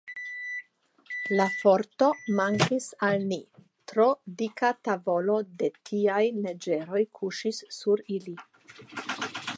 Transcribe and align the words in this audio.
La 1.39 1.45
forto 1.57 2.07
mankis 2.39 2.87
al 3.09 3.27
mi; 3.33 3.39
tro 3.93 4.09
dika 4.41 4.73
tavolo 4.89 5.37
de 5.61 5.71
tiaj 5.91 6.25
neĝeroj 6.47 7.05
kuŝis 7.21 7.63
sur 7.79 8.07
ili. 8.19 8.39